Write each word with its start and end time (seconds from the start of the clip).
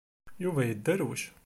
Yuba 0.43 0.63
yedderwec. 0.65 1.21